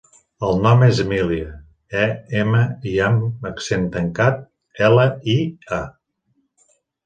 [0.45, 1.51] El nom és Emília:
[1.99, 2.07] e,
[2.41, 2.63] ema,
[2.93, 4.43] i amb accent tancat,
[4.91, 5.39] ela, i,
[5.83, 6.69] a.